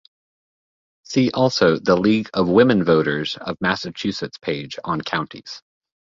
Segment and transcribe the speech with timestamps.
[1.03, 5.61] See also the League of Women Voters of Massachusetts page on counties.